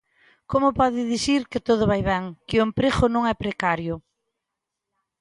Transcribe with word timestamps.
¿Como 0.51 0.67
pode 0.79 1.01
dicir 1.13 1.41
que 1.51 1.63
todo 1.67 1.83
vai 1.91 2.01
ben, 2.11 2.23
que 2.47 2.55
o 2.59 2.65
emprego 2.67 3.05
non 3.13 3.23
é 3.31 3.33
precario? 3.43 3.95